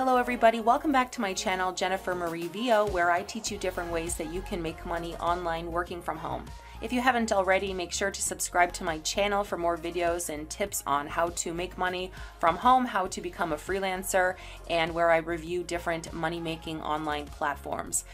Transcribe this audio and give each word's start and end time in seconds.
Hello 0.00 0.16
everybody, 0.16 0.60
welcome 0.60 0.92
back 0.92 1.12
to 1.12 1.20
my 1.20 1.34
channel 1.34 1.74
Jennifer 1.74 2.14
Marie 2.14 2.48
VO 2.48 2.86
where 2.86 3.10
I 3.10 3.20
teach 3.20 3.50
you 3.50 3.58
different 3.58 3.92
ways 3.92 4.14
that 4.14 4.32
you 4.32 4.40
can 4.40 4.62
make 4.62 4.86
money 4.86 5.14
online 5.16 5.70
working 5.70 6.00
from 6.00 6.16
home. 6.16 6.46
If 6.80 6.90
you 6.90 7.02
haven't 7.02 7.32
already, 7.32 7.74
make 7.74 7.92
sure 7.92 8.10
to 8.10 8.22
subscribe 8.22 8.72
to 8.72 8.84
my 8.84 9.00
channel 9.00 9.44
for 9.44 9.58
more 9.58 9.76
videos 9.76 10.30
and 10.30 10.48
tips 10.48 10.82
on 10.86 11.06
how 11.06 11.28
to 11.28 11.52
make 11.52 11.76
money 11.76 12.12
from 12.38 12.56
home, 12.56 12.86
how 12.86 13.08
to 13.08 13.20
become 13.20 13.52
a 13.52 13.56
freelancer, 13.56 14.36
and 14.70 14.94
where 14.94 15.10
I 15.10 15.18
review 15.18 15.64
different 15.64 16.14
money 16.14 16.40
making 16.40 16.80
online 16.80 17.26
platforms. 17.26 18.04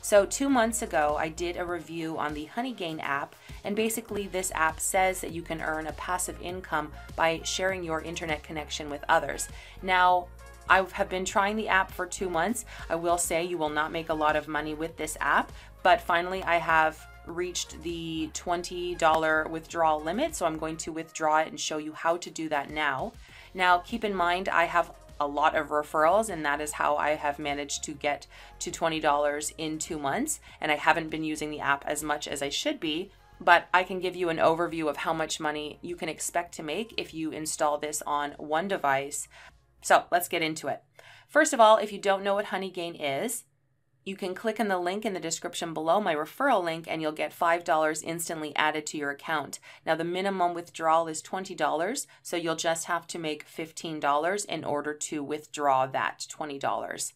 So, 0.00 0.24
two 0.24 0.48
months 0.48 0.82
ago, 0.82 1.16
I 1.18 1.28
did 1.28 1.56
a 1.56 1.64
review 1.64 2.18
on 2.18 2.34
the 2.34 2.48
Honeygain 2.54 3.00
app, 3.02 3.34
and 3.64 3.74
basically, 3.74 4.28
this 4.28 4.52
app 4.54 4.78
says 4.78 5.20
that 5.20 5.32
you 5.32 5.42
can 5.42 5.60
earn 5.60 5.88
a 5.88 5.92
passive 5.92 6.40
income 6.40 6.92
by 7.16 7.40
sharing 7.42 7.82
your 7.82 8.00
internet 8.00 8.44
connection 8.44 8.88
with 8.88 9.04
others. 9.08 9.48
Now, 9.82 10.28
I 10.72 10.86
have 10.92 11.10
been 11.10 11.26
trying 11.26 11.56
the 11.56 11.68
app 11.68 11.90
for 11.90 12.06
two 12.06 12.30
months. 12.30 12.64
I 12.88 12.94
will 12.94 13.18
say 13.18 13.44
you 13.44 13.58
will 13.58 13.68
not 13.68 13.92
make 13.92 14.08
a 14.08 14.14
lot 14.14 14.36
of 14.36 14.48
money 14.48 14.72
with 14.72 14.96
this 14.96 15.18
app, 15.20 15.52
but 15.82 16.00
finally, 16.00 16.42
I 16.44 16.56
have 16.56 16.98
reached 17.26 17.82
the 17.82 18.30
$20 18.32 19.50
withdrawal 19.50 20.00
limit, 20.00 20.34
so 20.34 20.46
I'm 20.46 20.56
going 20.56 20.78
to 20.78 20.90
withdraw 20.90 21.40
it 21.40 21.48
and 21.48 21.60
show 21.60 21.76
you 21.76 21.92
how 21.92 22.16
to 22.16 22.30
do 22.30 22.48
that 22.48 22.70
now. 22.70 23.12
Now, 23.52 23.80
keep 23.80 24.02
in 24.02 24.14
mind, 24.14 24.48
I 24.48 24.64
have 24.64 24.94
a 25.20 25.26
lot 25.26 25.54
of 25.54 25.68
referrals, 25.68 26.30
and 26.30 26.42
that 26.46 26.62
is 26.62 26.72
how 26.72 26.96
I 26.96 27.16
have 27.16 27.38
managed 27.38 27.84
to 27.84 27.92
get 27.92 28.26
to 28.60 28.70
$20 28.70 29.52
in 29.58 29.78
two 29.78 29.98
months. 29.98 30.40
And 30.58 30.72
I 30.72 30.76
haven't 30.76 31.10
been 31.10 31.22
using 31.22 31.50
the 31.50 31.60
app 31.60 31.84
as 31.86 32.02
much 32.02 32.26
as 32.26 32.40
I 32.40 32.48
should 32.48 32.80
be, 32.80 33.10
but 33.44 33.68
I 33.74 33.82
can 33.82 34.00
give 34.00 34.16
you 34.16 34.28
an 34.28 34.38
overview 34.38 34.88
of 34.88 34.98
how 34.98 35.12
much 35.12 35.40
money 35.40 35.78
you 35.82 35.96
can 35.96 36.08
expect 36.08 36.54
to 36.54 36.62
make 36.62 36.94
if 36.96 37.12
you 37.12 37.30
install 37.30 37.76
this 37.76 38.02
on 38.06 38.32
one 38.38 38.68
device. 38.68 39.28
So 39.82 40.04
let's 40.10 40.28
get 40.28 40.42
into 40.42 40.68
it. 40.68 40.82
First 41.28 41.52
of 41.52 41.60
all, 41.60 41.76
if 41.76 41.92
you 41.92 41.98
don't 41.98 42.22
know 42.22 42.34
what 42.34 42.46
Honeygain 42.46 42.96
is, 42.98 43.44
you 44.04 44.16
can 44.16 44.34
click 44.34 44.58
on 44.58 44.68
the 44.68 44.78
link 44.78 45.04
in 45.04 45.14
the 45.14 45.20
description 45.20 45.72
below 45.72 46.00
my 46.00 46.14
referral 46.14 46.62
link 46.62 46.86
and 46.88 47.00
you'll 47.00 47.12
get 47.12 47.38
$5 47.38 48.02
instantly 48.04 48.54
added 48.56 48.84
to 48.86 48.98
your 48.98 49.10
account. 49.10 49.60
Now, 49.86 49.94
the 49.94 50.04
minimum 50.04 50.54
withdrawal 50.54 51.06
is 51.06 51.22
$20, 51.22 52.06
so 52.22 52.36
you'll 52.36 52.56
just 52.56 52.86
have 52.86 53.06
to 53.08 53.18
make 53.18 53.46
$15 53.46 54.44
in 54.46 54.64
order 54.64 54.92
to 54.92 55.22
withdraw 55.22 55.86
that 55.86 56.26
$20. 56.28 57.12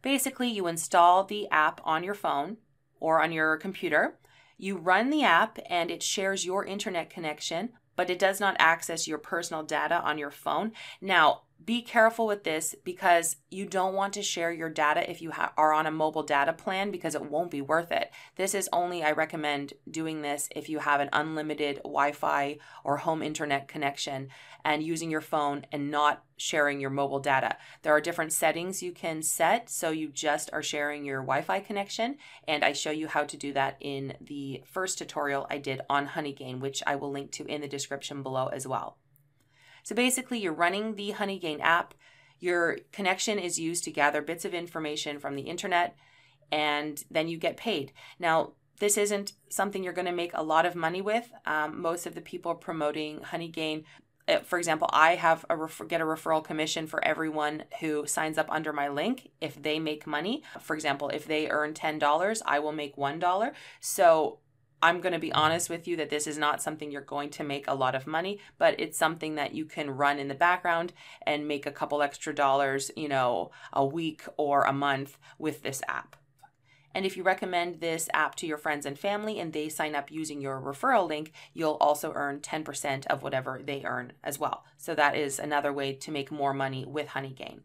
Basically, 0.00 0.48
you 0.48 0.66
install 0.66 1.24
the 1.24 1.48
app 1.50 1.80
on 1.84 2.04
your 2.04 2.14
phone 2.14 2.56
or 3.00 3.22
on 3.22 3.32
your 3.32 3.56
computer. 3.58 4.18
You 4.56 4.76
run 4.76 5.10
the 5.10 5.24
app 5.24 5.58
and 5.68 5.90
it 5.90 6.02
shares 6.02 6.46
your 6.46 6.64
internet 6.64 7.10
connection, 7.10 7.70
but 7.96 8.08
it 8.08 8.18
does 8.18 8.40
not 8.40 8.56
access 8.58 9.06
your 9.06 9.18
personal 9.18 9.62
data 9.62 10.00
on 10.00 10.18
your 10.18 10.30
phone. 10.30 10.72
Now, 11.00 11.42
be 11.64 11.82
careful 11.82 12.26
with 12.26 12.44
this 12.44 12.74
because 12.84 13.36
you 13.50 13.66
don't 13.66 13.94
want 13.94 14.12
to 14.14 14.22
share 14.22 14.52
your 14.52 14.70
data 14.70 15.10
if 15.10 15.20
you 15.20 15.32
ha- 15.32 15.52
are 15.56 15.72
on 15.72 15.86
a 15.86 15.90
mobile 15.90 16.22
data 16.22 16.52
plan 16.52 16.90
because 16.90 17.14
it 17.14 17.30
won't 17.30 17.50
be 17.50 17.60
worth 17.60 17.90
it. 17.90 18.10
This 18.36 18.54
is 18.54 18.68
only, 18.72 19.02
I 19.02 19.10
recommend 19.10 19.74
doing 19.90 20.22
this 20.22 20.48
if 20.54 20.68
you 20.68 20.78
have 20.78 21.00
an 21.00 21.10
unlimited 21.12 21.76
Wi 21.82 22.12
Fi 22.12 22.58
or 22.84 22.98
home 22.98 23.22
internet 23.22 23.66
connection 23.66 24.28
and 24.64 24.82
using 24.82 25.10
your 25.10 25.20
phone 25.20 25.66
and 25.72 25.90
not 25.90 26.24
sharing 26.36 26.80
your 26.80 26.90
mobile 26.90 27.20
data. 27.20 27.56
There 27.82 27.94
are 27.94 28.00
different 28.00 28.32
settings 28.32 28.82
you 28.82 28.92
can 28.92 29.20
set 29.22 29.68
so 29.68 29.90
you 29.90 30.08
just 30.08 30.50
are 30.52 30.62
sharing 30.62 31.04
your 31.04 31.20
Wi 31.20 31.42
Fi 31.42 31.60
connection. 31.60 32.16
And 32.46 32.64
I 32.64 32.72
show 32.72 32.92
you 32.92 33.08
how 33.08 33.24
to 33.24 33.36
do 33.36 33.52
that 33.52 33.76
in 33.80 34.14
the 34.20 34.62
first 34.64 34.96
tutorial 34.96 35.46
I 35.50 35.58
did 35.58 35.80
on 35.90 36.06
Honeygain, 36.06 36.60
which 36.60 36.82
I 36.86 36.96
will 36.96 37.10
link 37.10 37.32
to 37.32 37.46
in 37.46 37.60
the 37.60 37.68
description 37.68 38.22
below 38.22 38.46
as 38.46 38.66
well. 38.66 38.96
So 39.88 39.94
basically, 39.94 40.38
you're 40.38 40.52
running 40.52 40.96
the 40.96 41.14
Honeygain 41.14 41.60
app. 41.62 41.94
Your 42.40 42.76
connection 42.92 43.38
is 43.38 43.58
used 43.58 43.84
to 43.84 43.90
gather 43.90 44.20
bits 44.20 44.44
of 44.44 44.52
information 44.52 45.18
from 45.18 45.34
the 45.34 45.44
internet, 45.44 45.96
and 46.52 47.02
then 47.10 47.26
you 47.26 47.38
get 47.38 47.56
paid. 47.56 47.92
Now, 48.18 48.52
this 48.80 48.98
isn't 48.98 49.32
something 49.48 49.82
you're 49.82 49.94
going 49.94 50.04
to 50.04 50.12
make 50.12 50.32
a 50.34 50.42
lot 50.42 50.66
of 50.66 50.74
money 50.74 51.00
with. 51.00 51.32
Um, 51.46 51.80
most 51.80 52.04
of 52.04 52.14
the 52.14 52.20
people 52.20 52.54
promoting 52.54 53.20
Honeygain 53.20 53.84
uh, 54.28 54.40
for 54.40 54.58
example, 54.58 54.90
I 54.92 55.14
have 55.14 55.46
a 55.48 55.56
get 55.86 56.02
a 56.02 56.04
referral 56.04 56.44
commission 56.44 56.86
for 56.86 57.02
everyone 57.02 57.64
who 57.80 58.06
signs 58.06 58.36
up 58.36 58.50
under 58.50 58.74
my 58.74 58.88
link 58.88 59.30
if 59.40 59.62
they 59.62 59.78
make 59.78 60.06
money. 60.06 60.42
For 60.60 60.74
example, 60.74 61.08
if 61.08 61.26
they 61.26 61.48
earn 61.48 61.72
$10, 61.72 62.42
I 62.44 62.58
will 62.58 62.72
make 62.72 62.96
$1. 62.96 63.52
So 63.80 64.40
I'm 64.80 65.00
going 65.00 65.12
to 65.12 65.18
be 65.18 65.32
honest 65.32 65.68
with 65.68 65.88
you 65.88 65.96
that 65.96 66.10
this 66.10 66.26
is 66.26 66.38
not 66.38 66.62
something 66.62 66.90
you're 66.90 67.00
going 67.00 67.30
to 67.30 67.44
make 67.44 67.66
a 67.66 67.74
lot 67.74 67.94
of 67.96 68.06
money, 68.06 68.38
but 68.58 68.78
it's 68.78 68.96
something 68.96 69.34
that 69.34 69.54
you 69.54 69.64
can 69.64 69.90
run 69.90 70.18
in 70.18 70.28
the 70.28 70.34
background 70.34 70.92
and 71.22 71.48
make 71.48 71.66
a 71.66 71.72
couple 71.72 72.00
extra 72.00 72.34
dollars, 72.34 72.90
you 72.96 73.08
know, 73.08 73.50
a 73.72 73.84
week 73.84 74.22
or 74.36 74.62
a 74.62 74.72
month 74.72 75.18
with 75.38 75.62
this 75.62 75.82
app. 75.88 76.14
And 76.94 77.04
if 77.04 77.16
you 77.16 77.22
recommend 77.22 77.80
this 77.80 78.08
app 78.14 78.34
to 78.36 78.46
your 78.46 78.56
friends 78.56 78.86
and 78.86 78.98
family 78.98 79.38
and 79.38 79.52
they 79.52 79.68
sign 79.68 79.94
up 79.94 80.10
using 80.10 80.40
your 80.40 80.60
referral 80.60 81.08
link, 81.08 81.32
you'll 81.54 81.76
also 81.80 82.12
earn 82.14 82.40
10% 82.40 83.06
of 83.06 83.22
whatever 83.22 83.60
they 83.62 83.82
earn 83.84 84.12
as 84.24 84.38
well. 84.38 84.64
So 84.76 84.94
that 84.94 85.16
is 85.16 85.38
another 85.38 85.72
way 85.72 85.92
to 85.92 86.10
make 86.10 86.32
more 86.32 86.54
money 86.54 86.84
with 86.86 87.08
Honeygain. 87.08 87.60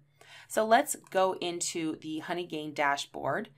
So 0.48 0.66
let's 0.66 0.96
go 1.10 1.34
into 1.42 1.96
the 1.98 2.22
Honeygain 2.26 2.74
dashboard 2.74 3.50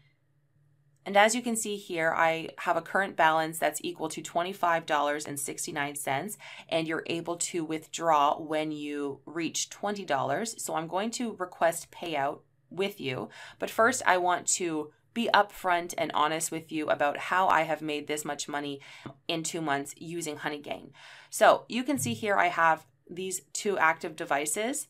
and 1.06 1.16
as 1.16 1.36
you 1.36 1.42
can 1.42 1.56
see 1.56 1.78
here, 1.78 2.14
I 2.16 2.50
have 2.60 2.78
a 2.78 2.82
current 2.82 3.16
balance 3.16 3.60
that's 3.60 3.82
equal 3.84 4.10
to 4.10 4.22
$25.69, 4.22 6.38
and 6.70 6.88
you're 6.88 7.04
able 7.06 7.38
to 7.38 7.64
withdraw 7.64 8.40
when 8.40 8.72
you 8.72 9.20
reach 9.26 9.70
$20. 9.70 10.60
So 10.60 10.76
I'm 10.76 10.88
going 10.88 11.12
to 11.12 11.36
request 11.36 11.92
payout 11.92 12.40
with 12.72 13.00
you. 13.00 13.30
But 13.60 13.70
first, 13.70 14.02
I 14.06 14.18
want 14.18 14.48
to 14.48 14.92
be 15.14 15.30
upfront 15.34 15.94
and 15.98 16.12
honest 16.14 16.52
with 16.52 16.72
you 16.72 16.90
about 16.90 17.18
how 17.18 17.48
I 17.48 17.62
have 17.62 17.82
made 17.82 18.08
this 18.08 18.26
much 18.26 18.50
money 18.50 18.82
in 19.28 19.44
two 19.44 19.62
months 19.62 19.94
using 19.98 20.38
Honeygain. 20.38 20.90
So 21.30 21.64
you 21.70 21.84
can 21.84 21.98
see 21.98 22.14
here 22.14 22.36
I 22.36 22.48
have 22.48 22.86
these 23.10 23.42
two 23.54 23.78
active 23.78 24.16
devices 24.16 24.88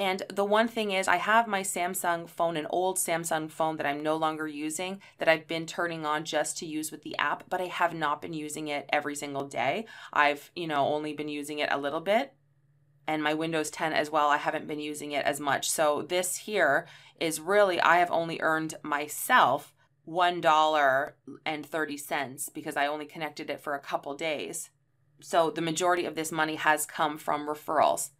and 0.00 0.22
the 0.32 0.44
one 0.46 0.66
thing 0.66 0.90
is, 0.92 1.08
I 1.08 1.16
have 1.16 1.46
my 1.46 1.60
Samsung 1.60 2.26
phone, 2.26 2.56
an 2.56 2.66
old 2.70 2.96
Samsung 2.96 3.50
phone 3.50 3.76
that 3.76 3.84
I'm 3.84 4.02
no 4.02 4.16
longer 4.16 4.48
using, 4.48 5.02
that 5.18 5.28
I've 5.28 5.46
been 5.46 5.66
turning 5.66 6.06
on 6.06 6.24
just 6.24 6.56
to 6.58 6.66
use 6.66 6.90
with 6.90 7.02
the 7.02 7.18
app, 7.18 7.44
but 7.50 7.60
I 7.60 7.66
have 7.66 7.92
not 7.92 8.22
been 8.22 8.32
using 8.32 8.68
it 8.68 8.88
every 8.90 9.14
single 9.14 9.44
day. 9.44 9.84
I've, 10.10 10.50
you 10.56 10.66
know, 10.66 10.86
only 10.86 11.12
been 11.12 11.28
using 11.28 11.58
it 11.58 11.68
a 11.70 11.76
little 11.76 12.00
bit. 12.00 12.32
And 13.06 13.22
my 13.22 13.34
Windows 13.34 13.68
10 13.68 13.92
as 13.92 14.10
well, 14.10 14.30
I 14.30 14.38
haven't 14.38 14.66
been 14.66 14.80
using 14.80 15.12
it 15.12 15.26
as 15.26 15.38
much. 15.38 15.68
So 15.68 16.00
this 16.00 16.38
here 16.38 16.86
is 17.20 17.38
really, 17.38 17.78
I 17.78 17.98
have 17.98 18.10
only 18.10 18.40
earned 18.40 18.76
myself 18.82 19.74
$1.30 20.08 22.54
because 22.54 22.76
I 22.78 22.86
only 22.86 23.04
connected 23.04 23.50
it 23.50 23.60
for 23.60 23.74
a 23.74 23.80
couple 23.80 24.14
days. 24.14 24.70
So 25.20 25.50
the 25.50 25.60
majority 25.60 26.06
of 26.06 26.14
this 26.14 26.32
money 26.32 26.54
has 26.54 26.86
come 26.86 27.18
from 27.18 27.46
referrals. 27.46 28.12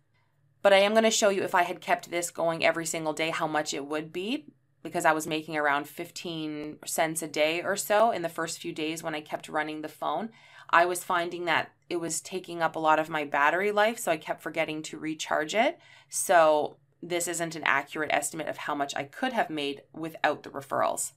But 0.62 0.72
I 0.72 0.78
am 0.78 0.92
going 0.92 1.04
to 1.04 1.10
show 1.10 1.30
you 1.30 1.42
if 1.42 1.54
I 1.54 1.62
had 1.62 1.80
kept 1.80 2.10
this 2.10 2.30
going 2.30 2.64
every 2.64 2.86
single 2.86 3.12
day, 3.12 3.30
how 3.30 3.46
much 3.46 3.72
it 3.72 3.86
would 3.86 4.12
be 4.12 4.46
because 4.82 5.04
I 5.04 5.12
was 5.12 5.26
making 5.26 5.56
around 5.56 5.88
15 5.88 6.78
cents 6.86 7.22
a 7.22 7.28
day 7.28 7.62
or 7.62 7.76
so 7.76 8.10
in 8.10 8.22
the 8.22 8.28
first 8.28 8.58
few 8.58 8.72
days 8.72 9.02
when 9.02 9.14
I 9.14 9.20
kept 9.20 9.48
running 9.48 9.82
the 9.82 9.88
phone. 9.88 10.30
I 10.70 10.86
was 10.86 11.04
finding 11.04 11.44
that 11.46 11.72
it 11.88 11.96
was 11.96 12.20
taking 12.20 12.62
up 12.62 12.76
a 12.76 12.80
lot 12.80 12.98
of 12.98 13.10
my 13.10 13.24
battery 13.24 13.72
life, 13.72 13.98
so 13.98 14.12
I 14.12 14.16
kept 14.16 14.42
forgetting 14.42 14.82
to 14.84 14.98
recharge 14.98 15.54
it. 15.54 15.78
So, 16.08 16.76
this 17.02 17.26
isn't 17.26 17.56
an 17.56 17.62
accurate 17.64 18.12
estimate 18.12 18.46
of 18.46 18.58
how 18.58 18.74
much 18.74 18.94
I 18.94 19.04
could 19.04 19.32
have 19.32 19.48
made 19.50 19.82
without 19.92 20.42
the 20.42 20.50
referrals. 20.50 21.12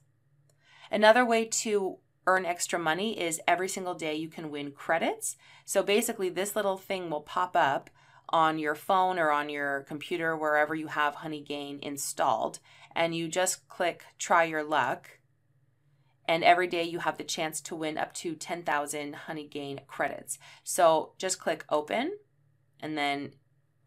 Another 0.90 1.24
way 1.24 1.44
to 1.44 1.98
earn 2.26 2.46
extra 2.46 2.78
money 2.78 3.20
is 3.20 3.40
every 3.46 3.68
single 3.68 3.94
day 3.94 4.14
you 4.14 4.28
can 4.28 4.50
win 4.50 4.72
credits. 4.72 5.36
So, 5.64 5.82
basically, 5.82 6.30
this 6.30 6.56
little 6.56 6.78
thing 6.78 7.08
will 7.08 7.20
pop 7.20 7.54
up 7.54 7.90
on 8.28 8.58
your 8.58 8.74
phone 8.74 9.18
or 9.18 9.30
on 9.30 9.48
your 9.48 9.82
computer, 9.82 10.36
wherever 10.36 10.74
you 10.74 10.88
have 10.88 11.16
Honeygain 11.16 11.80
installed, 11.82 12.58
and 12.94 13.14
you 13.14 13.28
just 13.28 13.68
click 13.68 14.04
try 14.18 14.44
your 14.44 14.64
luck. 14.64 15.18
And 16.26 16.42
every 16.42 16.66
day 16.66 16.84
you 16.84 17.00
have 17.00 17.18
the 17.18 17.24
chance 17.24 17.60
to 17.62 17.76
win 17.76 17.98
up 17.98 18.14
to 18.14 18.34
10,000 18.34 19.14
Honeygain 19.28 19.86
credits. 19.86 20.38
So 20.62 21.12
just 21.18 21.38
click 21.38 21.64
open 21.68 22.16
and 22.80 22.96
then, 22.96 23.32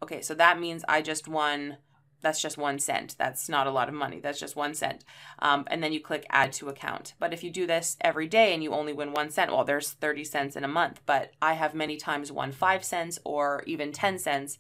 okay, 0.04 0.22
so 0.22 0.36
that 0.36 0.60
means 0.60 0.86
I 0.88 1.02
just 1.02 1.28
won 1.28 1.78
that's 2.22 2.42
just 2.42 2.58
one 2.58 2.80
cent. 2.80 3.16
That's 3.18 3.48
not 3.48 3.68
a 3.68 3.72
lot 3.72 3.90
of 3.90 3.94
money. 3.94 4.20
That's 4.20 4.40
just 4.40 4.56
one 4.56 4.74
cent. 4.74 5.04
Um, 5.40 5.66
and 5.68 5.84
then 5.84 5.94
you 5.94 6.00
click 6.00 6.26
add 6.30 6.52
to 6.54 6.70
account. 6.70 7.14
But 7.20 7.34
if 7.34 7.44
you 7.44 7.52
do 7.52 7.68
this 7.68 7.96
every 8.02 8.28
day 8.28 8.54
and 8.54 8.64
you 8.64 8.74
only 8.74 8.94
win 8.94 9.14
one 9.14 9.30
cent, 9.30 9.52
well, 9.52 9.64
there's 9.64 9.92
30 9.92 10.24
cents 10.24 10.56
in 10.56 10.64
a 10.64 10.68
month. 10.68 11.02
But 11.06 11.34
I 11.42 11.54
have 11.54 11.76
many 11.76 11.98
times 11.98 12.32
won 12.32 12.52
five 12.52 12.84
cents 12.84 13.20
or 13.24 13.64
even 13.68 13.92
10 13.92 14.18
cents. 14.18 14.58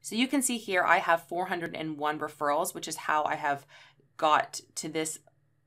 So 0.00 0.16
you 0.16 0.26
can 0.26 0.40
see 0.40 0.56
here 0.56 0.82
I 0.82 0.98
have 0.98 1.28
401 1.28 2.18
referrals, 2.18 2.74
which 2.74 2.88
is 2.88 2.96
how 2.96 3.24
I 3.24 3.34
have 3.34 3.66
got 4.16 4.60
to 4.76 4.88
this 4.88 5.18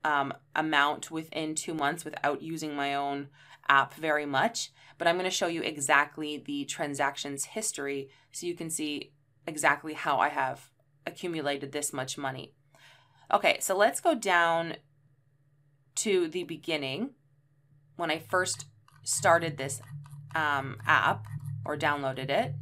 um, 0.04 0.34
amount 0.54 1.10
within 1.10 1.54
two 1.54 1.74
months 1.74 2.04
without 2.04 2.42
using 2.42 2.74
my 2.74 2.94
own 2.94 3.28
app 3.68 3.94
very 3.94 4.26
much. 4.26 4.72
But 4.98 5.08
I'm 5.08 5.14
going 5.14 5.24
to 5.24 5.30
show 5.30 5.46
you 5.46 5.62
exactly 5.62 6.42
the 6.44 6.64
transactions 6.64 7.44
history 7.44 8.10
so 8.32 8.46
you 8.46 8.54
can 8.54 8.70
see 8.70 9.12
exactly 9.46 9.94
how 9.94 10.18
I 10.18 10.28
have 10.28 10.70
accumulated 11.06 11.72
this 11.72 11.92
much 11.92 12.16
money. 12.18 12.52
Okay, 13.32 13.58
so 13.60 13.76
let's 13.76 14.00
go 14.00 14.14
down 14.14 14.76
to 15.96 16.28
the 16.28 16.44
beginning 16.44 17.10
when 17.96 18.10
I 18.10 18.18
first 18.18 18.66
started 19.02 19.56
this 19.56 19.80
um, 20.34 20.78
app 20.86 21.26
or 21.64 21.76
downloaded 21.76 22.30
it. 22.30 22.54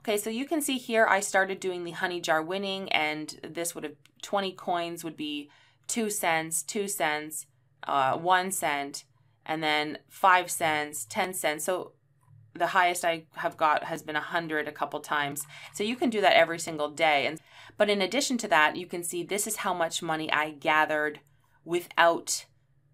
Okay, 0.00 0.18
so 0.18 0.28
you 0.28 0.44
can 0.44 0.60
see 0.60 0.76
here 0.76 1.06
I 1.06 1.20
started 1.20 1.60
doing 1.60 1.84
the 1.84 1.92
honey 1.92 2.20
jar 2.20 2.42
winning, 2.42 2.92
and 2.92 3.40
this 3.42 3.74
would 3.74 3.84
have 3.84 3.94
20 4.22 4.52
coins 4.52 5.02
would 5.02 5.16
be 5.16 5.50
two 5.86 6.10
cents, 6.10 6.62
two 6.62 6.88
cents, 6.88 7.46
uh, 7.86 8.16
one 8.16 8.50
cent, 8.50 9.04
and 9.46 9.62
then 9.62 9.98
five 10.08 10.50
cents, 10.50 11.06
10 11.08 11.34
cents. 11.34 11.64
So 11.64 11.92
the 12.54 12.68
highest 12.68 13.04
I 13.04 13.24
have 13.34 13.56
got 13.56 13.84
has 13.84 14.02
been 14.02 14.16
a 14.16 14.20
hundred 14.20 14.68
a 14.68 14.72
couple 14.72 15.00
times. 15.00 15.46
So 15.72 15.82
you 15.82 15.96
can 15.96 16.10
do 16.10 16.20
that 16.20 16.36
every 16.36 16.58
single 16.58 16.88
day. 16.90 17.26
And 17.26 17.40
but 17.76 17.90
in 17.90 18.00
addition 18.00 18.38
to 18.38 18.48
that, 18.48 18.76
you 18.76 18.86
can 18.86 19.02
see 19.02 19.22
this 19.22 19.46
is 19.46 19.56
how 19.56 19.74
much 19.74 20.02
money 20.02 20.32
I 20.32 20.50
gathered 20.50 21.20
without 21.64 22.46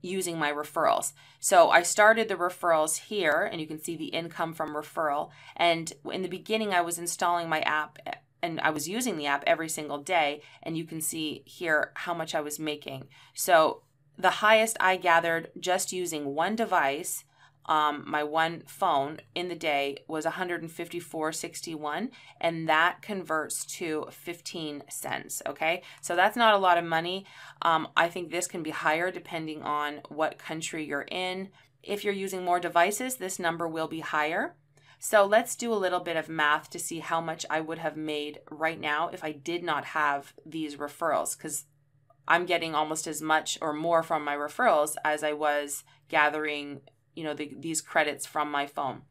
using 0.02 0.38
my 0.38 0.50
referrals. 0.50 1.12
So 1.40 1.70
I 1.70 1.82
started 1.82 2.28
the 2.28 2.36
referrals 2.36 2.96
here 3.08 3.48
and 3.50 3.60
you 3.60 3.66
can 3.66 3.82
see 3.82 3.96
the 3.96 4.06
income 4.06 4.54
from 4.54 4.74
referral. 4.74 5.30
And 5.56 5.92
in 6.10 6.22
the 6.22 6.28
beginning, 6.28 6.72
I 6.72 6.80
was 6.80 6.98
installing 6.98 7.48
my 7.48 7.60
app 7.60 7.98
and 8.42 8.60
I 8.60 8.70
was 8.70 8.88
using 8.88 9.18
the 9.18 9.26
app 9.26 9.44
every 9.46 9.68
single 9.68 9.98
day. 9.98 10.40
And 10.62 10.78
you 10.78 10.84
can 10.84 11.02
see 11.02 11.42
here 11.44 11.92
how 11.96 12.14
much 12.14 12.34
I 12.34 12.40
was 12.40 12.58
making. 12.58 13.08
So 13.34 13.82
the 14.16 14.30
highest 14.30 14.76
I 14.80 14.96
gathered 14.96 15.50
just 15.58 15.92
using 15.92 16.34
one 16.34 16.56
device 16.56 17.24
um, 17.66 18.04
my 18.06 18.22
one 18.24 18.62
phone 18.66 19.20
in 19.34 19.48
the 19.48 19.54
day 19.54 19.98
was 20.08 20.24
154.61 20.24 22.10
and 22.40 22.68
that 22.68 23.02
converts 23.02 23.64
to 23.64 24.06
15 24.10 24.82
cents 24.88 25.42
okay? 25.46 25.82
So 26.00 26.16
that's 26.16 26.36
not 26.36 26.54
a 26.54 26.58
lot 26.58 26.78
of 26.78 26.84
money. 26.84 27.26
Um, 27.62 27.88
i 27.96 28.08
think 28.08 28.30
this 28.30 28.46
can 28.46 28.62
be 28.62 28.70
higher 28.70 29.10
depending 29.10 29.62
on 29.62 30.00
what 30.08 30.38
country 30.38 30.84
you're 30.84 31.06
in. 31.10 31.50
If 31.82 32.04
you're 32.04 32.14
using 32.14 32.44
more 32.44 32.60
devices 32.60 33.16
this 33.16 33.38
number 33.38 33.68
will 33.68 33.88
be 33.88 34.00
higher. 34.00 34.56
So 35.02 35.24
let's 35.24 35.56
do 35.56 35.72
a 35.72 35.74
little 35.74 36.00
bit 36.00 36.18
of 36.18 36.28
math 36.28 36.68
to 36.70 36.78
see 36.78 36.98
how 36.98 37.20
much 37.20 37.46
i 37.48 37.60
would 37.60 37.78
have 37.78 37.96
made 37.96 38.40
right 38.50 38.78
now 38.80 39.08
if 39.08 39.24
i 39.24 39.32
did 39.32 39.62
not 39.62 39.84
have 39.86 40.34
these 40.44 40.76
referrals 40.76 41.36
because 41.36 41.64
i'm 42.28 42.44
getting 42.44 42.74
almost 42.74 43.06
as 43.06 43.22
much 43.22 43.58
or 43.62 43.72
more 43.72 44.02
from 44.02 44.24
my 44.24 44.36
referrals 44.36 44.94
as 45.04 45.24
i 45.24 45.32
was 45.32 45.84
gathering 46.10 46.82
you 47.14 47.24
know, 47.24 47.34
the, 47.34 47.52
these 47.58 47.80
credits 47.80 48.26
from 48.26 48.50
my 48.50 48.66
phone. 48.66 49.02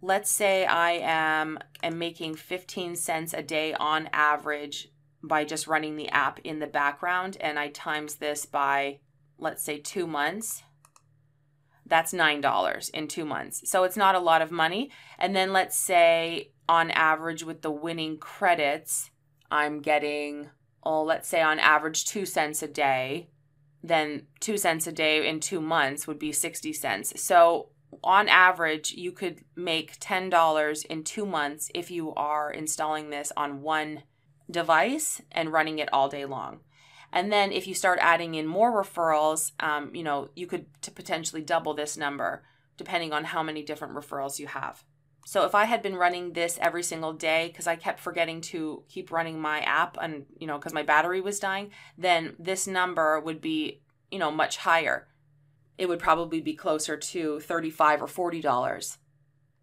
Let's 0.00 0.30
say 0.30 0.64
I 0.64 0.92
am, 0.92 1.58
am 1.82 1.98
making 1.98 2.34
15 2.34 2.96
cents 2.96 3.34
a 3.34 3.42
day 3.42 3.72
on 3.74 4.08
average 4.12 4.88
by 5.22 5.44
just 5.44 5.68
running 5.68 5.96
the 5.96 6.08
app 6.08 6.40
in 6.40 6.58
the 6.58 6.66
background 6.66 7.36
and 7.40 7.58
I 7.58 7.68
times 7.68 8.16
this 8.16 8.44
by, 8.44 8.98
let's 9.38 9.62
say, 9.62 9.78
two 9.78 10.06
months. 10.06 10.64
That's 11.86 12.12
$9 12.12 12.90
in 12.90 13.06
two 13.06 13.24
months. 13.24 13.68
So 13.70 13.84
it's 13.84 13.96
not 13.96 14.14
a 14.14 14.20
lot 14.20 14.42
of 14.42 14.50
money. 14.50 14.90
And 15.18 15.36
then 15.36 15.52
let's 15.52 15.76
say 15.76 16.52
on 16.68 16.90
average 16.90 17.44
with 17.44 17.62
the 17.62 17.70
winning 17.70 18.18
credits, 18.18 19.10
I'm 19.50 19.80
getting, 19.80 20.48
oh, 20.82 21.02
let's 21.04 21.28
say 21.28 21.42
on 21.42 21.58
average 21.58 22.06
two 22.06 22.24
cents 22.26 22.62
a 22.62 22.68
day 22.68 23.28
then 23.82 24.26
two 24.40 24.56
cents 24.56 24.86
a 24.86 24.92
day 24.92 25.26
in 25.26 25.40
two 25.40 25.60
months 25.60 26.06
would 26.06 26.18
be 26.18 26.32
60 26.32 26.72
cents. 26.72 27.20
So 27.20 27.70
on 28.02 28.28
average, 28.28 28.92
you 28.92 29.12
could 29.12 29.40
make 29.56 29.98
$10 29.98 30.86
in 30.86 31.04
two 31.04 31.26
months 31.26 31.70
if 31.74 31.90
you 31.90 32.14
are 32.14 32.50
installing 32.50 33.10
this 33.10 33.32
on 33.36 33.62
one 33.62 34.04
device 34.50 35.20
and 35.30 35.52
running 35.52 35.78
it 35.78 35.88
all 35.92 36.08
day 36.08 36.24
long. 36.24 36.60
And 37.12 37.30
then 37.30 37.52
if 37.52 37.66
you 37.66 37.74
start 37.74 37.98
adding 38.00 38.34
in 38.34 38.46
more 38.46 38.72
referrals, 38.72 39.52
um, 39.60 39.94
you 39.94 40.02
know, 40.02 40.30
you 40.34 40.46
could 40.46 40.66
potentially 40.94 41.42
double 41.42 41.74
this 41.74 41.96
number 41.96 42.42
depending 42.78 43.12
on 43.12 43.24
how 43.24 43.42
many 43.42 43.62
different 43.62 43.94
referrals 43.94 44.38
you 44.38 44.46
have. 44.46 44.82
So 45.24 45.44
if 45.44 45.54
I 45.54 45.64
had 45.64 45.82
been 45.82 45.96
running 45.96 46.32
this 46.32 46.58
every 46.60 46.82
single 46.82 47.12
day 47.12 47.48
because 47.48 47.66
I 47.66 47.76
kept 47.76 48.00
forgetting 48.00 48.40
to 48.42 48.82
keep 48.88 49.12
running 49.12 49.40
my 49.40 49.60
app 49.60 49.96
and 50.00 50.26
you 50.38 50.46
know 50.46 50.58
because 50.58 50.72
my 50.72 50.82
battery 50.82 51.20
was 51.20 51.40
dying, 51.40 51.70
then 51.96 52.34
this 52.38 52.66
number 52.66 53.20
would 53.20 53.40
be, 53.40 53.80
you 54.10 54.18
know, 54.18 54.30
much 54.30 54.58
higher. 54.58 55.08
It 55.78 55.88
would 55.88 56.00
probably 56.00 56.40
be 56.40 56.54
closer 56.54 56.96
to 56.96 57.40
35 57.40 58.02
or 58.02 58.06
40 58.06 58.40
dollars. 58.40 58.98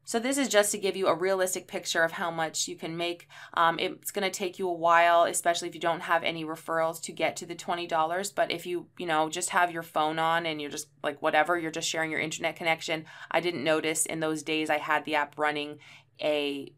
So 0.05 0.19
this 0.19 0.39
is 0.39 0.47
just 0.47 0.71
to 0.71 0.79
give 0.79 0.95
you 0.95 1.07
a 1.07 1.13
realistic 1.13 1.67
picture 1.67 2.03
of 2.03 2.13
how 2.13 2.31
much 2.31 2.67
you 2.67 2.75
can 2.75 2.97
make. 2.97 3.27
Um, 3.53 3.77
it's 3.77 4.09
going 4.09 4.23
to 4.23 4.35
take 4.35 4.57
you 4.57 4.67
a 4.67 4.73
while, 4.73 5.23
especially 5.23 5.67
if 5.67 5.75
you 5.75 5.81
don't 5.81 6.01
have 6.01 6.23
any 6.23 6.43
referrals 6.43 6.99
to 7.03 7.11
get 7.11 7.35
to 7.37 7.45
the 7.45 7.55
$20. 7.55 8.33
But 8.33 8.51
if 8.51 8.65
you, 8.65 8.87
you 8.97 9.05
know, 9.05 9.29
just 9.29 9.51
have 9.51 9.71
your 9.71 9.83
phone 9.83 10.17
on 10.17 10.47
and 10.47 10.59
you're 10.59 10.71
just 10.71 10.87
like 11.03 11.21
whatever, 11.21 11.59
you're 11.59 11.69
just 11.69 11.87
sharing 11.87 12.09
your 12.09 12.19
internet 12.19 12.55
connection. 12.55 13.05
I 13.29 13.39
didn't 13.39 13.63
notice 13.63 14.07
in 14.07 14.19
those 14.19 14.41
days 14.41 14.71
I 14.71 14.79
had 14.79 15.05
the 15.05 15.15
app 15.15 15.37
running 15.37 15.77
a 16.21 16.73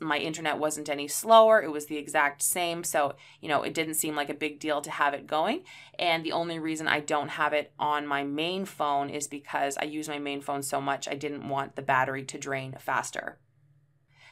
my 0.00 0.18
internet 0.18 0.58
wasn't 0.58 0.88
any 0.88 1.08
slower. 1.08 1.62
It 1.62 1.72
was 1.72 1.86
the 1.86 1.96
exact 1.96 2.42
same. 2.42 2.84
So, 2.84 3.16
you 3.40 3.48
know, 3.48 3.62
it 3.62 3.74
didn't 3.74 3.94
seem 3.94 4.14
like 4.14 4.30
a 4.30 4.34
big 4.34 4.60
deal 4.60 4.80
to 4.80 4.90
have 4.90 5.14
it 5.14 5.26
going. 5.26 5.64
And 5.98 6.24
the 6.24 6.32
only 6.32 6.58
reason 6.58 6.86
I 6.86 7.00
don't 7.00 7.30
have 7.30 7.52
it 7.52 7.72
on 7.78 8.06
my 8.06 8.22
main 8.22 8.64
phone 8.64 9.10
is 9.10 9.26
because 9.26 9.76
I 9.76 9.84
use 9.84 10.08
my 10.08 10.18
main 10.18 10.40
phone 10.40 10.62
so 10.62 10.80
much, 10.80 11.08
I 11.08 11.14
didn't 11.14 11.48
want 11.48 11.76
the 11.76 11.82
battery 11.82 12.24
to 12.24 12.38
drain 12.38 12.76
faster. 12.78 13.38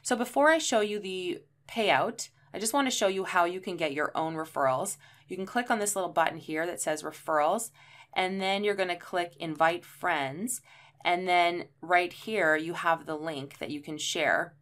So, 0.02 0.16
before 0.16 0.48
I 0.48 0.58
show 0.58 0.80
you 0.80 0.98
the 0.98 1.42
payout, 1.68 2.28
I 2.54 2.58
just 2.58 2.74
want 2.74 2.86
to 2.86 2.96
show 2.96 3.08
you 3.08 3.24
how 3.24 3.44
you 3.44 3.60
can 3.60 3.76
get 3.76 3.92
your 3.92 4.12
own 4.14 4.34
referrals. 4.34 4.96
You 5.28 5.36
can 5.36 5.46
click 5.46 5.70
on 5.70 5.78
this 5.78 5.96
little 5.96 6.10
button 6.10 6.38
here 6.38 6.66
that 6.66 6.80
says 6.80 7.02
referrals, 7.02 7.70
and 8.14 8.40
then 8.40 8.62
you're 8.62 8.74
going 8.74 8.88
to 8.88 8.96
click 8.96 9.34
invite 9.38 9.84
friends. 9.84 10.60
And 11.04 11.26
then 11.26 11.66
right 11.80 12.12
here, 12.12 12.54
you 12.56 12.74
have 12.74 13.06
the 13.06 13.16
link 13.16 13.58
that 13.58 13.70
you 13.70 13.80
can 13.80 13.98
share 13.98 14.54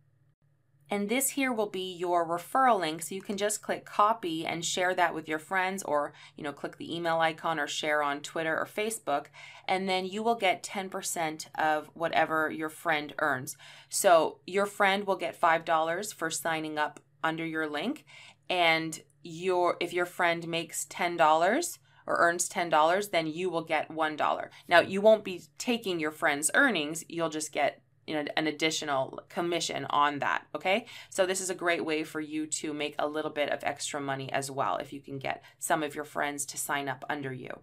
and 0.90 1.08
this 1.08 1.30
here 1.30 1.52
will 1.52 1.68
be 1.68 1.92
your 1.92 2.26
referral 2.26 2.80
link. 2.80 3.02
So 3.02 3.14
you 3.14 3.22
can 3.22 3.36
just 3.36 3.62
click 3.62 3.84
copy 3.84 4.44
and 4.44 4.64
share 4.64 4.92
that 4.94 5.14
with 5.14 5.28
your 5.28 5.38
friends 5.38 5.82
or, 5.84 6.12
you 6.36 6.42
know, 6.42 6.52
click 6.52 6.76
the 6.76 6.94
email 6.94 7.18
icon 7.18 7.60
or 7.60 7.68
share 7.68 8.02
on 8.02 8.20
Twitter 8.20 8.58
or 8.58 8.66
Facebook. 8.66 9.26
And 9.68 9.88
then 9.88 10.04
you 10.04 10.22
will 10.22 10.34
get 10.34 10.64
10% 10.64 11.46
of 11.56 11.88
whatever 11.94 12.50
your 12.50 12.68
friend 12.68 13.14
earns. 13.20 13.56
So 13.88 14.38
your 14.46 14.66
friend 14.66 15.06
will 15.06 15.16
get 15.16 15.40
$5 15.40 16.14
for 16.14 16.30
signing 16.30 16.76
up 16.76 16.98
under 17.22 17.46
your 17.46 17.68
link. 17.68 18.04
And 18.48 19.00
your 19.22 19.76
if 19.80 19.92
your 19.92 20.06
friend 20.06 20.48
makes 20.48 20.86
$10, 20.86 21.78
or 22.06 22.16
earns 22.16 22.48
$10, 22.48 23.10
then 23.10 23.26
you 23.28 23.48
will 23.48 23.62
get 23.62 23.88
$1. 23.88 24.48
Now, 24.66 24.80
you 24.80 25.00
won't 25.00 25.22
be 25.22 25.42
taking 25.58 26.00
your 26.00 26.10
friend's 26.10 26.50
earnings, 26.54 27.04
you'll 27.08 27.28
just 27.28 27.52
get 27.52 27.82
you 28.10 28.16
know 28.16 28.24
an 28.36 28.48
additional 28.48 29.20
commission 29.28 29.86
on 29.88 30.18
that 30.18 30.42
okay? 30.54 30.86
So 31.10 31.24
this 31.24 31.40
is 31.40 31.48
a 31.48 31.54
great 31.54 31.84
way 31.84 32.02
for 32.02 32.20
you 32.20 32.46
to 32.46 32.74
make 32.74 32.96
a 32.98 33.06
little 33.06 33.30
bit 33.30 33.50
of 33.50 33.62
extra 33.62 34.00
money 34.00 34.32
as 34.32 34.50
well 34.50 34.78
if 34.78 34.92
you 34.92 35.00
can 35.00 35.18
get 35.18 35.44
some 35.60 35.84
of 35.84 35.94
your 35.94 36.04
friends 36.04 36.44
to 36.46 36.58
sign 36.58 36.88
up 36.88 37.04
under 37.08 37.32
you. 37.32 37.60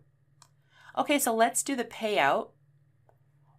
Okay 0.98 1.20
so 1.20 1.36
let's 1.36 1.64
do 1.64 1.76
the 1.76 1.84
payout. 1.84 2.50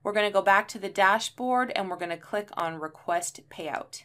We're 0.03 0.15
going 0.15 0.27
to 0.27 0.33
go 0.33 0.43
back 0.43 0.67
to 0.69 0.79
the 0.79 0.89
dashboard 0.89 1.73
and 1.77 1.91
we're 1.91 1.97
going 1.97 2.09
to 2.09 2.17
click 2.17 2.49
on 2.57 2.81
request 2.81 3.41
payout. 3.51 4.05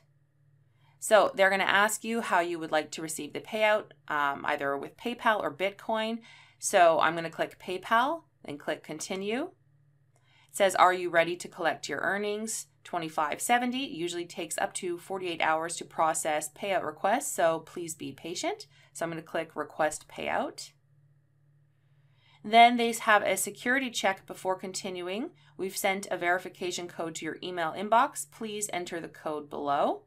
So 0.99 1.31
they're 1.33 1.49
going 1.49 1.61
to 1.61 1.69
ask 1.69 2.03
you 2.03 2.19
how 2.19 2.41
you 2.41 2.59
would 2.59 2.71
like 2.71 2.91
to 2.91 3.01
receive 3.01 3.31
the 3.31 3.39
payout 3.39 3.91
um, 4.09 4.43
either 4.45 4.77
with 4.77 4.97
paypal 4.97 5.41
or 5.41 5.53
bitcoin. 5.53 6.19
So 6.59 6.99
i'm 6.99 7.13
going 7.13 7.23
to 7.23 7.29
click 7.29 7.57
paypal 7.59 8.23
and 8.43 8.59
click 8.59 8.83
continue. 8.83 9.51
It 10.49 10.57
says, 10.57 10.75
Are 10.75 10.93
you 10.93 11.09
ready 11.09 11.35
to 11.37 11.47
collect 11.47 11.89
your 11.89 11.99
earnings? 11.99 12.67
2570 12.83 13.77
usually 13.77 14.25
takes 14.25 14.57
up 14.57 14.73
to 14.75 14.97
48 14.97 15.41
hours 15.41 15.75
to 15.77 15.85
process 15.85 16.49
payout 16.49 16.85
requests, 16.85 17.31
so 17.31 17.59
please 17.59 17.95
be 17.95 18.11
patient. 18.11 18.67
So 18.93 19.05
I'm 19.05 19.11
going 19.11 19.21
to 19.21 19.27
click 19.27 19.55
request 19.55 20.07
payout. 20.07 20.71
Then 22.43 22.75
they 22.75 22.91
have 22.91 23.23
a 23.23 23.37
security 23.37 23.89
check 23.89 24.25
before 24.27 24.55
continuing. 24.55 25.29
We've 25.57 25.77
sent 25.77 26.07
a 26.11 26.17
verification 26.17 26.89
code 26.89 27.15
to 27.15 27.25
your 27.25 27.37
email 27.41 27.71
inbox. 27.71 28.29
Please 28.29 28.69
enter 28.73 28.99
the 28.99 29.07
code 29.07 29.49
below. 29.49 30.03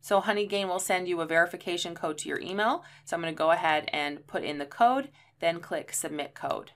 So 0.00 0.20
HoneyGain 0.20 0.66
will 0.66 0.80
send 0.80 1.06
you 1.06 1.20
a 1.20 1.26
verification 1.26 1.94
code 1.94 2.18
to 2.18 2.28
your 2.28 2.40
email. 2.40 2.84
So 3.04 3.14
I'm 3.14 3.22
going 3.22 3.32
to 3.32 3.38
go 3.38 3.52
ahead 3.52 3.88
and 3.92 4.26
put 4.26 4.42
in 4.42 4.58
the 4.58 4.66
code, 4.66 5.10
then 5.38 5.60
click 5.60 5.92
submit 5.92 6.34
code. 6.34 6.72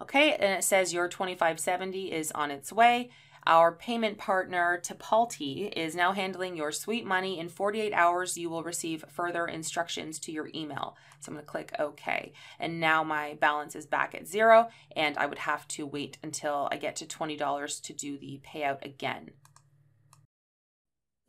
Okay, 0.00 0.32
and 0.34 0.58
it 0.58 0.64
says 0.64 0.92
your 0.92 1.08
2570 1.08 2.12
is 2.12 2.30
on 2.32 2.50
its 2.50 2.72
way. 2.72 3.10
Our 3.46 3.72
payment 3.72 4.18
partner, 4.18 4.78
Tipalti, 4.82 5.72
is 5.72 5.94
now 5.94 6.12
handling 6.12 6.54
your 6.54 6.70
sweet 6.70 7.06
money. 7.06 7.38
In 7.38 7.48
48 7.48 7.94
hours, 7.94 8.36
you 8.36 8.50
will 8.50 8.62
receive 8.62 9.04
further 9.08 9.46
instructions 9.46 10.18
to 10.20 10.32
your 10.32 10.50
email. 10.54 10.96
So 11.20 11.30
I'm 11.30 11.34
going 11.34 11.46
to 11.46 11.50
click 11.50 11.72
OK. 11.78 12.32
And 12.60 12.78
now 12.78 13.02
my 13.02 13.38
balance 13.40 13.74
is 13.74 13.86
back 13.86 14.14
at 14.14 14.26
zero, 14.26 14.68
and 14.94 15.16
I 15.16 15.26
would 15.26 15.38
have 15.38 15.66
to 15.68 15.86
wait 15.86 16.18
until 16.22 16.68
I 16.70 16.76
get 16.76 16.96
to 16.96 17.06
$20 17.06 17.82
to 17.82 17.92
do 17.94 18.18
the 18.18 18.40
payout 18.46 18.84
again. 18.84 19.30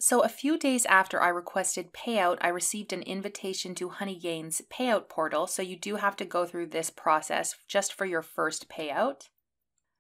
So, 0.02 0.22
a 0.22 0.30
few 0.30 0.58
days 0.58 0.86
after 0.86 1.22
I 1.22 1.28
requested 1.28 1.92
payout, 1.92 2.38
I 2.40 2.48
received 2.48 2.94
an 2.94 3.02
invitation 3.02 3.76
to 3.76 3.90
Honeygain's 3.90 4.62
payout 4.72 5.10
portal. 5.10 5.46
So, 5.46 5.62
you 5.62 5.76
do 5.76 5.98
have 5.98 6.16
to 6.16 6.26
go 6.26 6.46
through 6.46 6.68
this 6.68 6.90
process 6.90 7.56
just 7.68 7.94
for 7.94 8.06
your 8.06 8.22
first 8.22 8.70
payout. 8.70 9.28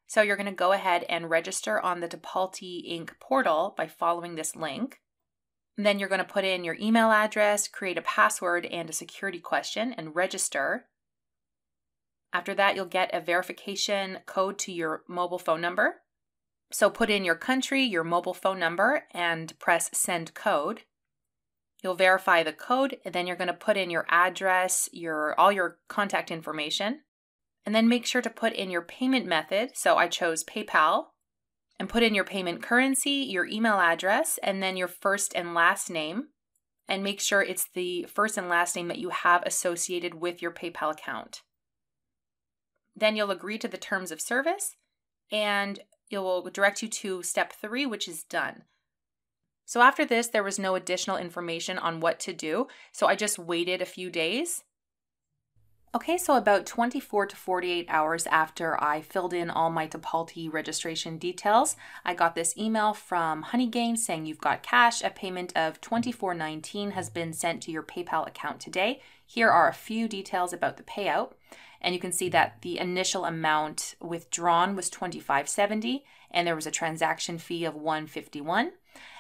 So, 0.08 0.22
you're 0.22 0.38
going 0.38 0.46
to 0.46 0.54
go 0.54 0.72
ahead 0.72 1.04
and 1.10 1.30
register 1.30 1.82
on 1.82 2.00
the 2.00 2.08
Tipalti 2.08 2.90
Inc. 2.90 3.20
portal 3.20 3.74
by 3.78 3.88
following 3.88 4.36
this 4.36 4.56
link. 4.56 5.02
And 5.76 5.86
then 5.86 6.00
you're 6.00 6.08
going 6.08 6.20
to 6.20 6.26
put 6.26 6.46
in 6.46 6.64
your 6.64 6.78
email 6.80 7.12
address, 7.12 7.68
create 7.68 7.98
a 7.98 8.02
password 8.02 8.66
and 8.68 8.90
a 8.90 8.94
security 8.94 9.40
question, 9.40 9.92
and 9.92 10.16
register. 10.16 10.86
After 12.32 12.54
that, 12.54 12.78
you'll 12.78 12.86
get 12.86 13.14
a 13.14 13.20
verification 13.20 14.20
code 14.26 14.60
to 14.60 14.72
your 14.72 15.04
mobile 15.10 15.40
phone 15.40 15.60
number. 15.60 15.96
So 16.72 16.90
put 16.90 17.10
in 17.10 17.26
your 17.26 17.36
country, 17.36 17.84
your 17.84 18.04
mobile 18.04 18.34
phone 18.34 18.60
number, 18.60 19.06
and 19.12 19.58
press 19.60 19.90
send 19.94 20.34
code. 20.34 20.84
You'll 21.82 21.96
verify 21.96 22.44
the 22.44 22.54
code, 22.54 22.98
and 23.04 23.16
then 23.16 23.26
you're 23.26 23.36
going 23.36 23.48
to 23.48 23.54
put 23.54 23.78
in 23.78 23.90
your 23.90 24.06
address, 24.10 24.90
your 24.92 25.40
all 25.40 25.52
your 25.52 25.80
contact 25.88 26.30
information, 26.30 27.02
and 27.66 27.74
then 27.74 27.88
make 27.88 28.06
sure 28.06 28.22
to 28.22 28.30
put 28.30 28.54
in 28.54 28.70
your 28.70 28.82
payment 28.82 29.26
method. 29.26 29.72
So 29.76 29.96
I 29.96 30.08
chose 30.08 30.44
PayPal, 30.44 31.06
and 31.80 31.90
put 31.90 32.04
in 32.04 32.14
your 32.14 32.26
payment 32.26 32.62
currency, 32.62 33.12
your 33.12 33.46
email 33.46 33.80
address, 33.80 34.38
and 34.44 34.62
then 34.62 34.76
your 34.76 34.90
first 34.90 35.34
and 35.34 35.54
last 35.54 35.90
name, 35.90 36.28
and 36.88 37.04
make 37.04 37.22
sure 37.22 37.42
it's 37.42 37.70
the 37.74 38.06
first 38.14 38.38
and 38.38 38.50
last 38.50 38.76
name 38.76 38.90
that 38.90 39.00
you 39.00 39.10
have 39.10 39.42
associated 39.44 40.16
with 40.16 40.42
your 40.42 40.52
PayPal 40.52 40.92
account. 40.92 41.42
Then 42.96 43.16
you'll 43.16 43.32
agree 43.32 43.58
to 43.60 43.68
the 43.70 43.78
terms 43.78 44.12
of 44.12 44.20
service, 44.20 44.76
and 45.32 45.80
it 46.10 46.18
will 46.18 46.42
direct 46.44 46.82
you 46.82 46.90
to 46.90 47.24
step 47.24 47.54
three, 47.54 47.86
which 47.86 48.08
is 48.08 48.24
done. 48.24 48.64
So 49.66 49.82
after 49.82 50.04
this, 50.04 50.28
there 50.28 50.44
was 50.44 50.58
no 50.58 50.76
additional 50.76 51.18
information 51.18 51.78
on 51.78 52.00
what 52.00 52.20
to 52.22 52.34
do, 52.34 52.68
so 52.92 53.08
I 53.08 53.16
just 53.16 53.38
waited 53.38 53.82
a 53.82 53.86
few 53.86 54.10
days. 54.10 54.64
Okay, 55.94 56.20
so 56.20 56.36
about 56.36 56.68
24 56.68 57.26
to 57.28 57.36
48 57.36 57.88
hours 57.90 58.28
after 58.28 58.82
I 58.84 59.02
filled 59.02 59.34
in 59.34 59.50
all 59.50 59.72
my 59.72 59.88
Tipalti 59.88 60.52
registration 60.52 61.18
details, 61.18 61.76
I 62.06 62.14
got 62.14 62.36
this 62.36 62.56
email 62.56 62.94
from 62.94 63.46
Honeygain 63.46 63.98
saying 63.98 64.28
you've 64.28 64.40
got 64.40 64.62
cash. 64.62 65.04
A 65.04 65.10
payment 65.10 65.52
of 65.56 65.82
$24.19 65.82 66.92
has 66.92 67.10
been 67.10 67.34
sent 67.34 67.64
to 67.64 67.72
your 67.72 67.82
PayPal 67.82 68.28
account 68.28 68.60
today. 68.60 69.02
Here 69.26 69.50
are 69.50 69.68
a 69.68 69.74
few 69.74 70.08
details 70.08 70.54
about 70.54 70.78
the 70.78 70.84
payout. 70.84 71.32
And 71.82 71.94
you 71.94 72.00
can 72.00 72.12
see 72.12 72.30
that 72.30 72.62
the 72.62 72.78
initial 72.80 73.26
amount 73.26 73.96
withdrawn 74.02 74.76
was 74.76 74.90
2570 74.90 76.04
and 76.32 76.46
there 76.46 76.56
was 76.56 76.68
a 76.68 76.72
transaction 76.72 77.38
fee 77.38 77.66
of 77.66 77.76
151. 77.76 78.72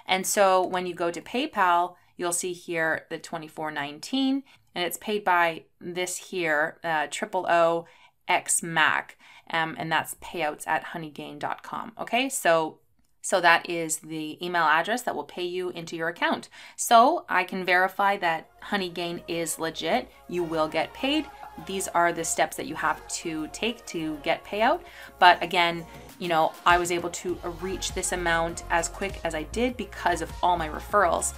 And 0.05 0.25
so 0.25 0.65
when 0.65 0.85
you 0.85 0.93
go 0.93 1.11
to 1.11 1.21
PayPal, 1.21 1.95
you'll 2.17 2.33
see 2.33 2.53
here 2.53 3.05
the 3.09 3.17
2419 3.17 4.43
and 4.75 4.83
it's 4.83 4.97
paid 4.97 5.23
by 5.23 5.63
this 5.79 6.17
here, 6.17 6.77
uh, 6.83 7.07
triple 7.09 7.47
O 7.49 7.85
X 8.27 8.61
Mac. 8.61 9.17
Um, 9.51 9.75
and 9.79 9.91
that's 9.91 10.15
payouts 10.15 10.67
at 10.67 10.85
honeygain.com. 10.85 11.93
Okay, 11.99 12.29
so 12.29 12.79
so 13.21 13.41
that 13.41 13.69
is 13.69 13.97
the 13.97 14.43
email 14.43 14.63
address 14.63 15.01
that 15.03 15.15
will 15.15 15.25
pay 15.25 15.43
you 15.43 15.69
into 15.71 15.95
your 15.95 16.07
account. 16.07 16.49
So 16.77 17.25
I 17.27 17.43
can 17.43 17.65
verify 17.65 18.17
that 18.17 18.49
Honeygain 18.61 19.23
is 19.27 19.59
legit. 19.59 20.09
You 20.27 20.43
will 20.43 20.67
get 20.67 20.93
paid 20.93 21.25
these 21.65 21.87
are 21.89 22.13
the 22.13 22.23
steps 22.23 22.57
that 22.57 22.65
you 22.65 22.75
have 22.75 23.05
to 23.07 23.47
take 23.47 23.85
to 23.87 24.17
get 24.23 24.43
payout. 24.45 24.81
But 25.19 25.41
again, 25.43 25.85
you 26.19 26.27
know, 26.27 26.53
I 26.65 26.77
was 26.77 26.91
able 26.91 27.09
to 27.09 27.35
reach 27.61 27.93
this 27.93 28.11
amount 28.11 28.63
as 28.69 28.89
quick 28.89 29.21
as 29.23 29.33
I 29.33 29.43
did 29.43 29.77
because 29.77 30.21
of 30.21 30.31
all 30.43 30.57
my 30.57 30.69
referrals. 30.69 31.33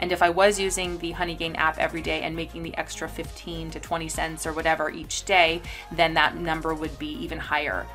And 0.00 0.10
if 0.10 0.22
I 0.22 0.30
was 0.30 0.58
using 0.58 0.98
the 0.98 1.12
Honeygain 1.12 1.56
app 1.56 1.78
every 1.78 2.02
day 2.02 2.22
and 2.22 2.34
making 2.34 2.62
the 2.62 2.76
extra 2.76 3.08
15 3.08 3.70
to 3.70 3.80
20 3.80 4.08
cents 4.08 4.46
or 4.46 4.52
whatever 4.52 4.90
each 4.90 5.24
day, 5.24 5.62
then 5.92 6.14
that 6.14 6.36
number 6.36 6.74
would 6.74 6.98
be 6.98 7.12
even 7.22 7.38
higher. 7.38 7.86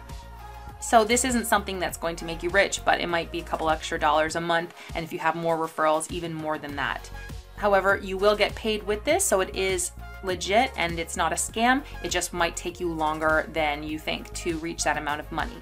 So 0.79 1.03
this 1.03 1.25
isn't 1.25 1.45
something 1.45 1.77
that's 1.77 1.97
going 1.97 2.15
to 2.17 2.25
make 2.25 2.41
you 2.41 2.49
rich, 2.49 2.85
but 2.85 3.01
it 3.01 3.07
might 3.07 3.33
be 3.33 3.39
a 3.39 3.43
couple 3.43 3.69
extra 3.69 3.99
dollars 3.99 4.37
a 4.37 4.41
month. 4.41 4.73
And 4.95 5.03
if 5.03 5.11
you 5.11 5.19
have 5.19 5.35
more 5.35 5.57
referrals, 5.57 6.09
even 6.09 6.33
more 6.33 6.57
than 6.57 6.77
that. 6.77 7.09
However, 7.57 7.99
you 8.01 8.17
will 8.17 8.37
get 8.37 8.55
paid 8.55 8.83
with 8.83 9.03
this, 9.03 9.25
so 9.25 9.41
it 9.41 9.53
is 9.53 9.91
legit 10.23 10.71
and 10.77 10.99
it's 10.99 11.17
not 11.17 11.31
a 11.31 11.35
scam. 11.35 11.83
It 12.03 12.09
just 12.09 12.33
might 12.33 12.55
take 12.55 12.79
you 12.79 12.91
longer 12.91 13.49
than 13.53 13.83
you 13.83 13.99
think 13.99 14.31
to 14.33 14.57
reach 14.57 14.83
that 14.83 14.97
amount 14.97 15.19
of 15.19 15.31
money. 15.31 15.61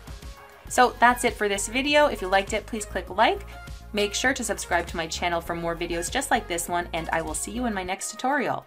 So 0.69 0.95
that's 0.99 1.23
it 1.23 1.33
for 1.33 1.47
this 1.47 1.67
video. 1.67 2.07
If 2.07 2.21
you 2.21 2.27
liked 2.27 2.53
it, 2.53 2.65
please 2.65 2.85
click 2.85 3.09
like. 3.09 3.45
Make 3.93 4.13
sure 4.13 4.33
to 4.33 4.43
subscribe 4.43 4.85
to 4.87 4.97
my 4.97 5.07
channel 5.07 5.39
for 5.39 5.55
more 5.55 5.75
videos 5.75 6.11
just 6.11 6.29
like 6.29 6.47
this 6.47 6.67
one, 6.67 6.89
and 6.93 7.09
I 7.11 7.21
will 7.21 7.33
see 7.33 7.51
you 7.51 7.65
in 7.65 7.73
my 7.73 7.83
next 7.83 8.11
tutorial. 8.11 8.65